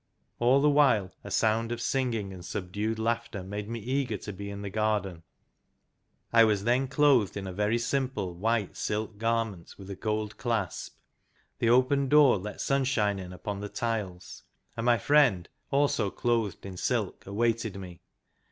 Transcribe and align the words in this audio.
All 0.39 0.61
the 0.61 0.67
while 0.71 1.11
a 1.23 1.29
sound 1.29 1.71
of 1.71 1.79
singing 1.79 2.33
and 2.33 2.43
subdued 2.43 2.97
laughter 2.97 3.43
made 3.43 3.69
me 3.69 3.77
eager 3.79 4.17
to 4.17 4.33
be 4.33 4.49
in 4.49 4.63
the 4.63 4.69
garden. 4.71 5.21
I 6.33 6.43
was 6.43 6.63
then 6.63 6.87
clothed 6.87 7.37
in 7.37 7.45
a 7.45 7.53
very 7.53 7.77
simple 7.77 8.33
white 8.33 8.75
silk 8.75 9.19
garment 9.19 9.75
with 9.77 9.91
a 9.91 9.95
gold 9.95 10.37
clasp; 10.39 10.97
the 11.59 11.69
open 11.69 12.09
door 12.09 12.39
let 12.39 12.61
sunshine 12.61 13.19
in 13.19 13.31
upon 13.31 13.59
the 13.59 13.69
tiles, 13.69 14.41
and 14.75 14.87
my 14.87 14.97
friend, 14.97 15.47
also 15.69 16.09
clothed 16.09 16.65
in 16.65 16.77
silk, 16.77 17.27
awaited 17.27 17.75
me. 17.75 18.01